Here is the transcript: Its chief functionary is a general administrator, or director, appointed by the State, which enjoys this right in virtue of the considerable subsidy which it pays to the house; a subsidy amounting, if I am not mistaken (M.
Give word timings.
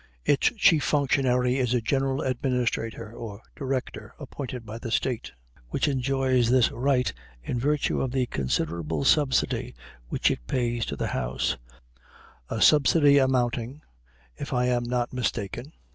Its 0.25 0.47
chief 0.57 0.83
functionary 0.83 1.57
is 1.59 1.75
a 1.75 1.79
general 1.79 2.21
administrator, 2.23 3.13
or 3.13 3.39
director, 3.55 4.15
appointed 4.17 4.65
by 4.65 4.79
the 4.79 4.89
State, 4.89 5.31
which 5.69 5.87
enjoys 5.87 6.49
this 6.49 6.71
right 6.71 7.13
in 7.43 7.59
virtue 7.59 8.01
of 8.01 8.09
the 8.11 8.25
considerable 8.25 9.03
subsidy 9.03 9.75
which 10.09 10.31
it 10.31 10.39
pays 10.47 10.87
to 10.87 10.95
the 10.95 11.09
house; 11.09 11.55
a 12.49 12.59
subsidy 12.63 13.19
amounting, 13.19 13.83
if 14.35 14.53
I 14.53 14.65
am 14.65 14.85
not 14.85 15.13
mistaken 15.13 15.67
(M. 15.67 15.71